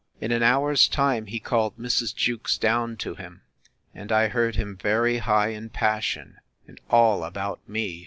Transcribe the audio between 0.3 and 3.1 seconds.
an hour's time he called Mrs. Jewkes down